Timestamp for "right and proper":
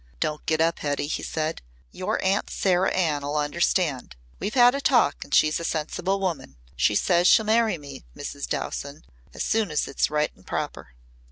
10.09-10.93